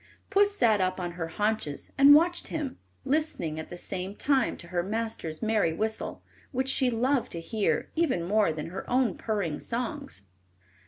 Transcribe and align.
Puss 0.31 0.57
sat 0.57 0.81
up 0.81 0.99
on 0.99 1.11
her 1.11 1.27
haunches 1.27 1.91
and 1.95 2.15
watched 2.15 2.47
him, 2.47 2.79
listening 3.05 3.59
at 3.59 3.69
the 3.69 3.77
same 3.77 4.15
time 4.15 4.57
to 4.57 4.69
her 4.69 4.81
master's 4.81 5.43
merry 5.43 5.73
whistle, 5.73 6.23
which 6.51 6.69
she 6.69 6.89
loved 6.89 7.31
to 7.33 7.39
hear 7.39 7.91
even 7.95 8.23
more 8.25 8.51
than 8.51 8.69
her 8.69 8.89
own 8.89 9.15
purring 9.15 9.59
songs. 9.59 10.23